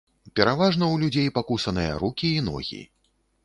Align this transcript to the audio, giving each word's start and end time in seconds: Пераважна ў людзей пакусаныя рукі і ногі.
Пераважна 0.37 0.83
ў 0.93 1.03
людзей 1.03 1.31
пакусаныя 1.37 2.01
рукі 2.07 2.35
і 2.41 2.43
ногі. 2.51 2.85